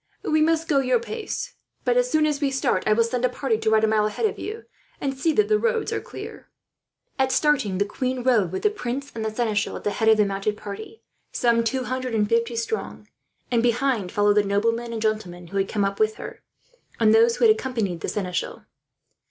[0.23, 1.53] We must go your pace,
[1.85, 4.07] but as soon as we start I will send a party to ride a mile
[4.07, 4.63] ahead of you,
[4.99, 6.47] and see that the roads are clear."
[7.19, 10.17] At starting, the queen rode with the prince and the seneschal at the head of
[10.17, 13.09] the mounted party, some two hundred and fifty strong;
[13.51, 16.41] and behind followed the noblemen and gentlemen who had come with her,
[16.99, 18.63] and those who had accompanied the seneschal.